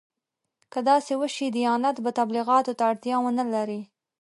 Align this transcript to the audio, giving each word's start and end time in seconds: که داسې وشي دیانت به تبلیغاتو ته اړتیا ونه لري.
که 0.71 0.79
داسې 0.89 1.13
وشي 1.21 1.47
دیانت 1.57 1.95
به 2.03 2.11
تبلیغاتو 2.19 2.73
ته 2.77 2.83
اړتیا 2.91 3.15
ونه 3.21 3.45
لري. 3.53 3.81